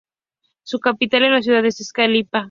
Su 0.63 0.79
capital 0.79 1.25
es 1.25 1.29
la 1.31 1.41
ciudad 1.43 1.61
de 1.61 1.71
Česká 1.71 2.07
Lípa. 2.07 2.39